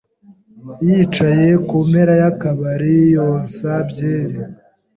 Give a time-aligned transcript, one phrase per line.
[0.87, 4.37] yicaye ku mpera y’akabari, yonsa byeri.